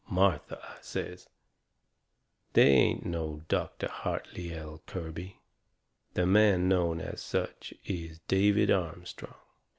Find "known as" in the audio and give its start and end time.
6.67-7.21